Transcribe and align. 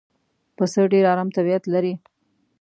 پسه 0.55 0.81
ډېر 0.91 1.05
آرام 1.13 1.29
طبیعت 1.37 1.63
لري. 1.73 1.93